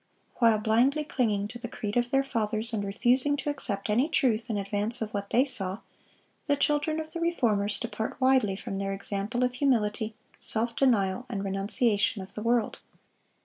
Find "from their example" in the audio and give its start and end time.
8.55-9.43